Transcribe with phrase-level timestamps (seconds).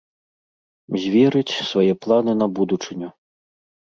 [1.03, 3.11] Зверыць свае планы на будучыню.